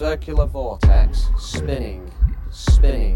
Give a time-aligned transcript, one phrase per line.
[0.00, 2.10] circular vortex, spinning,
[2.50, 3.09] spinning,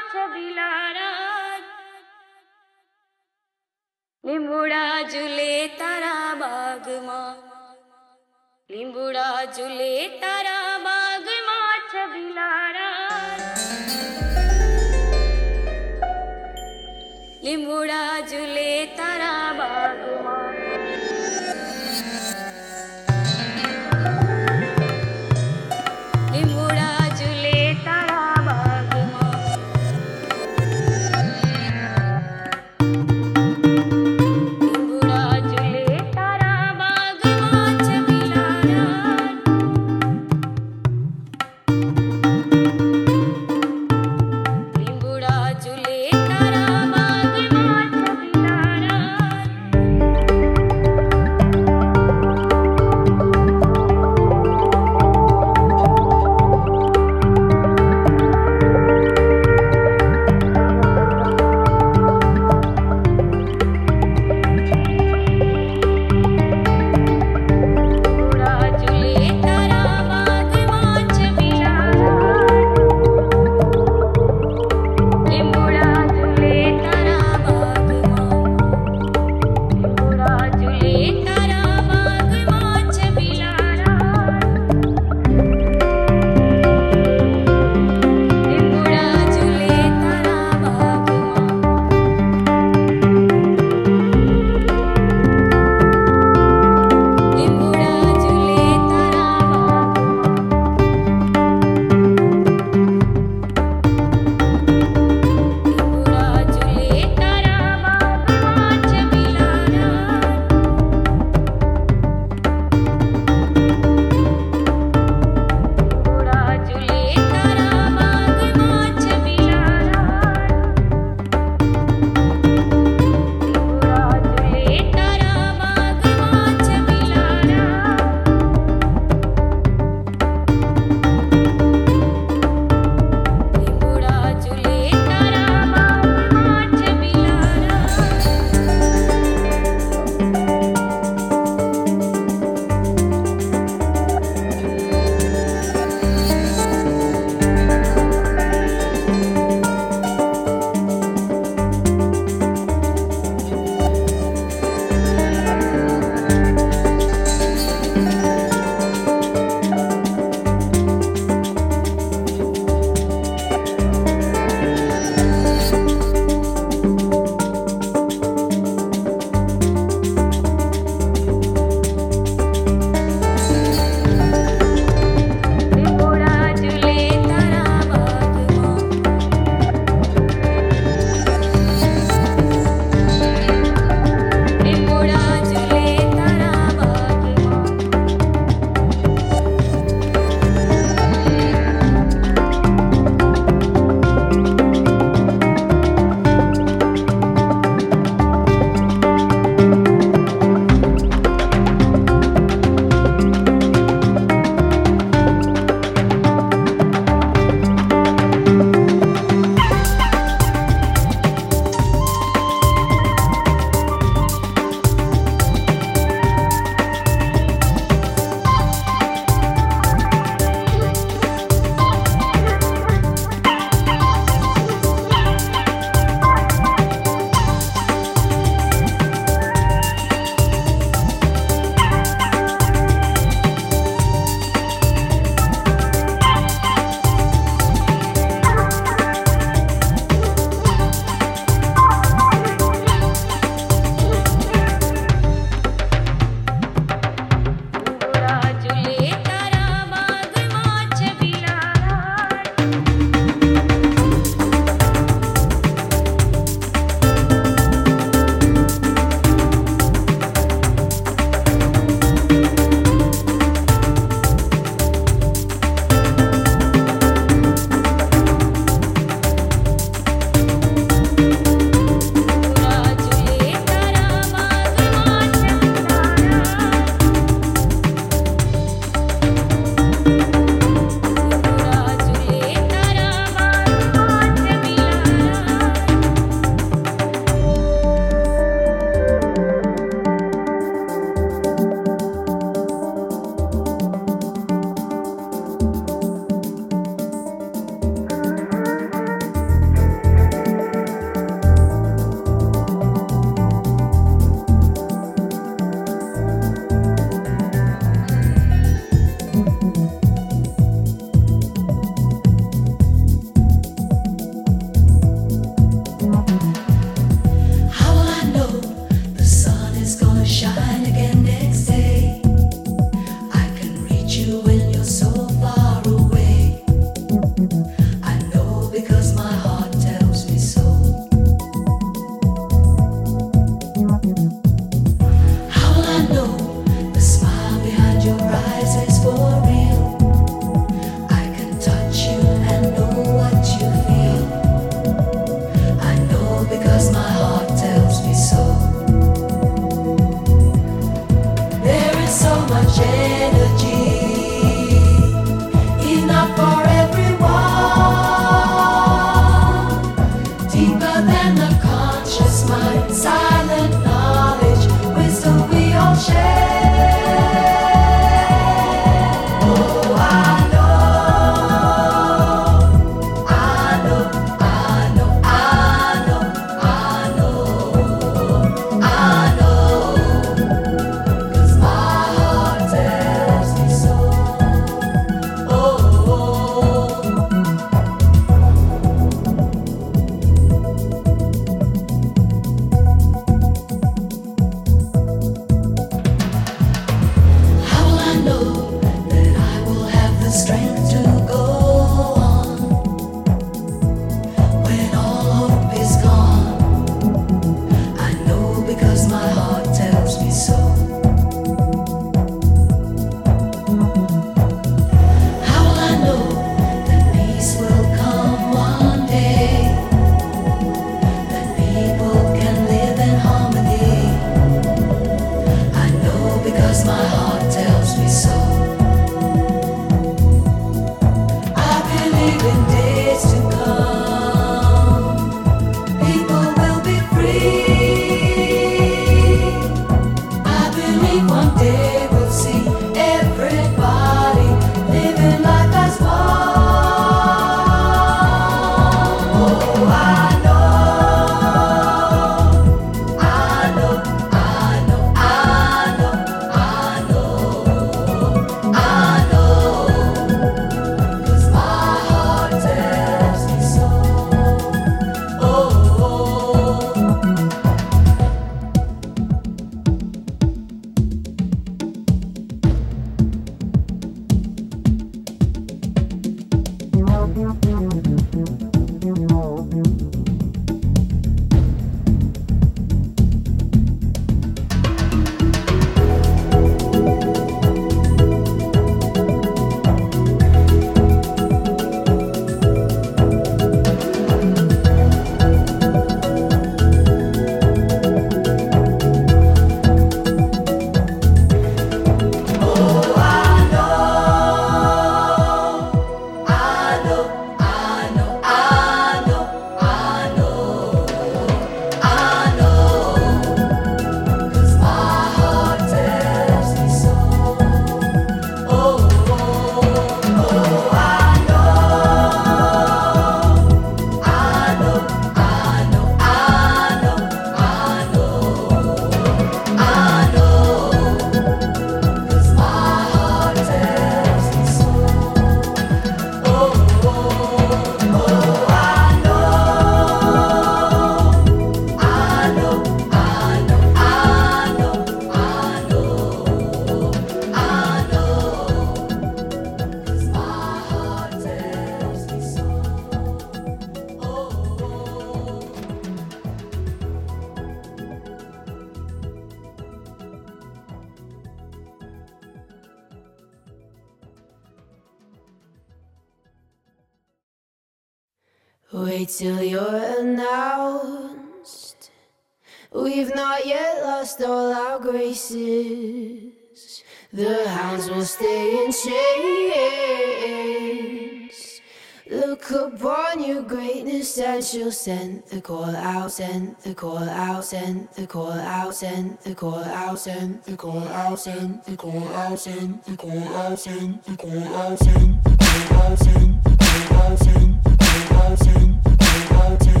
[585.01, 589.79] send the call out, send the call out, send the call out, send the call
[589.81, 594.37] out, send the call out, send the call out, send the call out, send the
[594.37, 599.03] call out, send the call out, send the call out, send the call out, send
[599.03, 600.00] the call out, send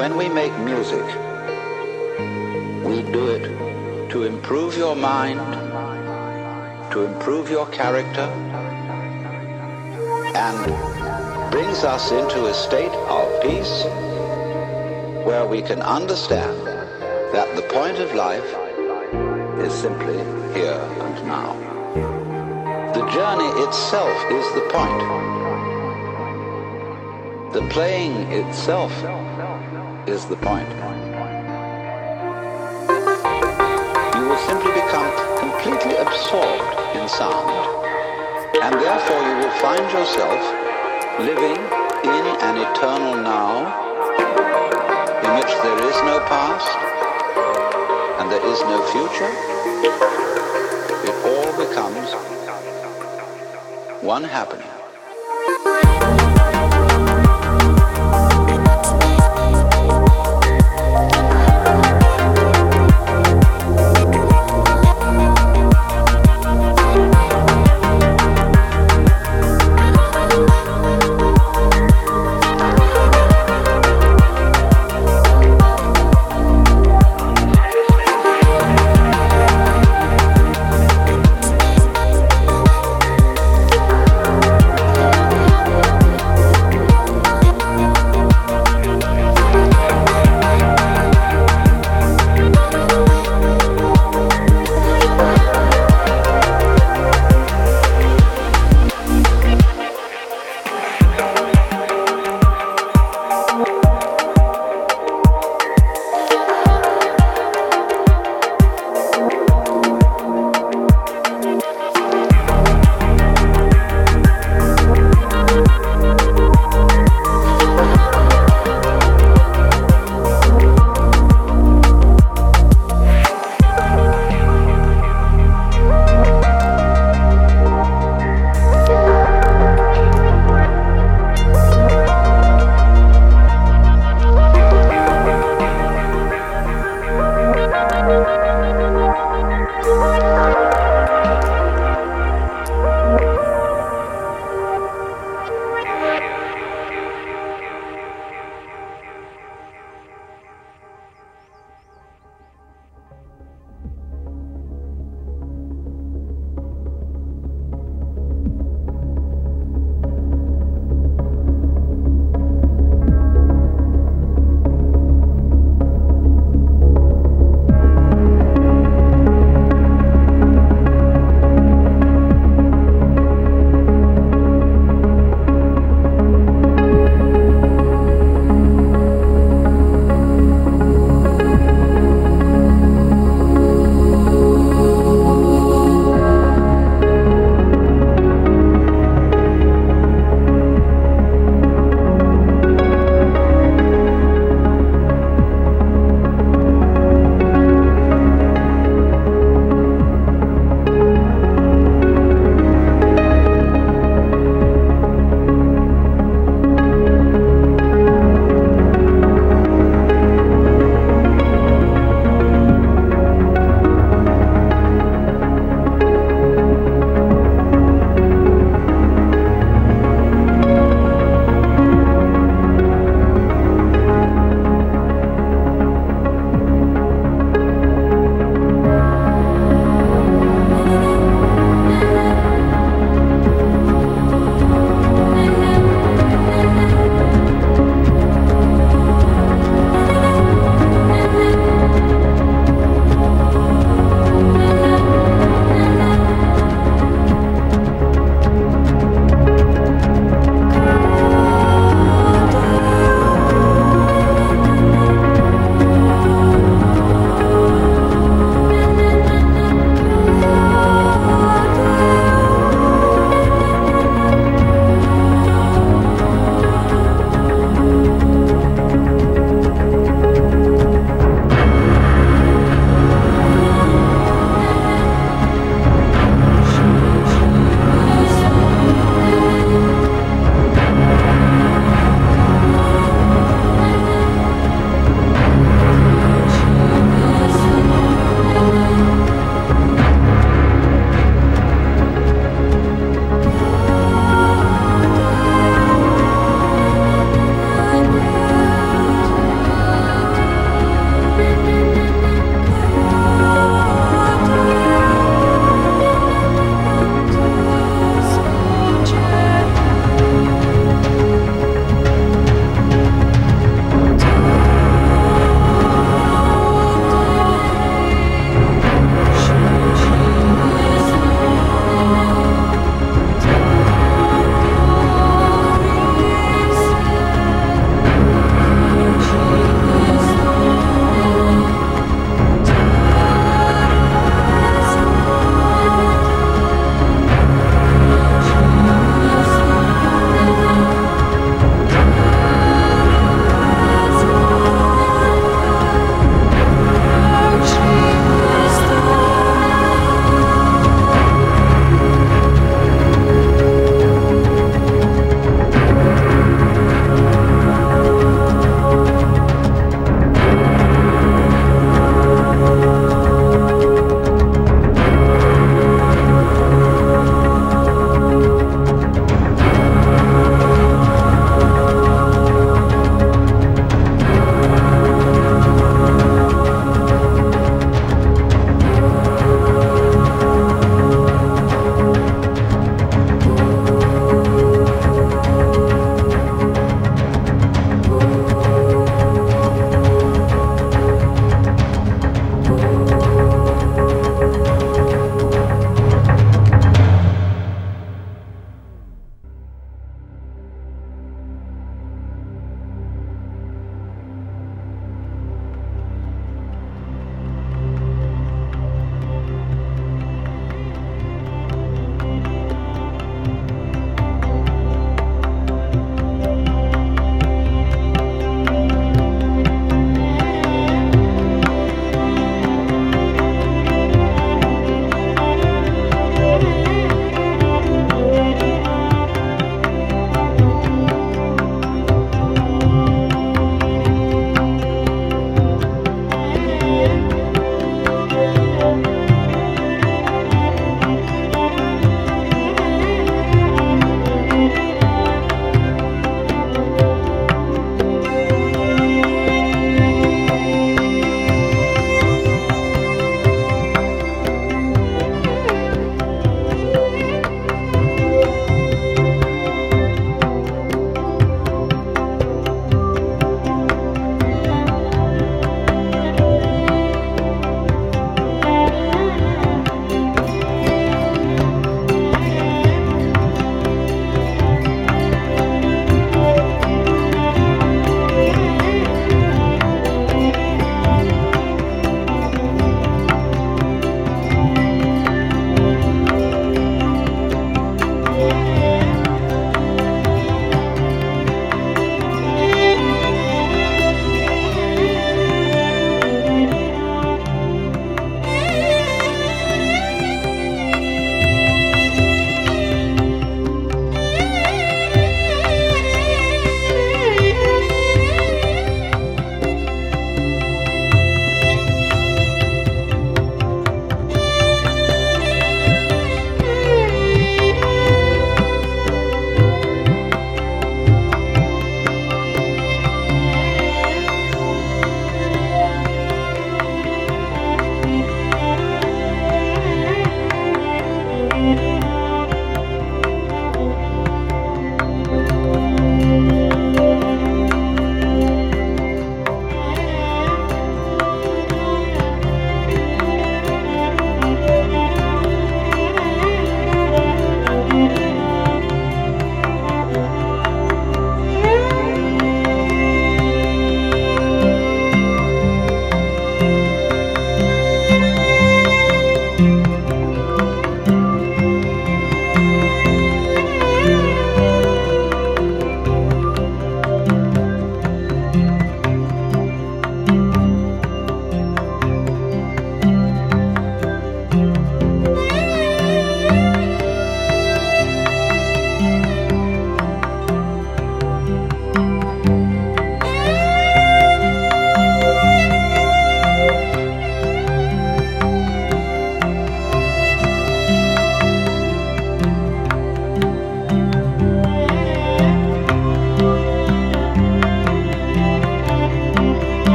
[0.00, 1.04] When we make music,
[2.88, 5.40] we do it to improve your mind,
[6.90, 8.26] to improve your character,
[10.34, 13.84] and brings us into a state of peace
[15.26, 16.56] where we can understand
[17.34, 18.56] that the point of life
[19.60, 20.16] is simply
[20.58, 21.52] here and now.
[22.94, 25.02] The journey itself is the point.
[27.52, 28.94] The playing itself
[30.06, 30.68] is the point.
[34.16, 37.50] You will simply become completely absorbed in sound,
[38.62, 40.40] and therefore you will find yourself
[41.20, 41.60] living
[42.04, 43.88] in an eternal now
[45.20, 46.68] in which there is no past
[48.20, 49.32] and there is no future.
[51.04, 52.12] It all becomes
[54.02, 54.69] one happening.